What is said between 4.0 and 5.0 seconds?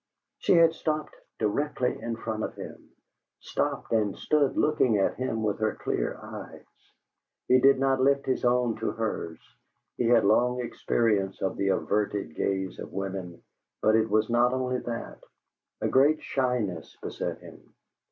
stood looking